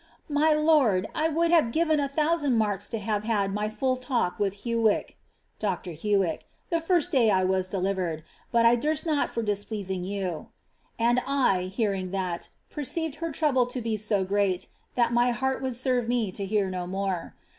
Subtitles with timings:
[0.29, 4.39] My lord) I would have given a thousand marks to have had my full Ml
[4.39, 5.15] with Hewyke
[5.59, 5.91] (Dr.
[5.91, 10.47] Huick) the first day I was delivered, but 1 durst iiot for displeasing you.'
[10.97, 15.75] And I, hearing that, perceived her trouble to Se so great, that my heart would
[15.75, 17.35] serve me to hear no more.